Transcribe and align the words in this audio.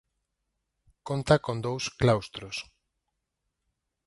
Conta 1.09 1.35
con 1.45 1.57
dous 1.67 1.83
claustros. 2.01 2.57